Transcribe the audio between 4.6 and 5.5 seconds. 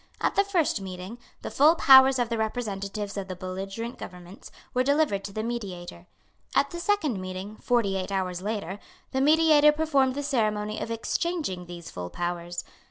were delivered to the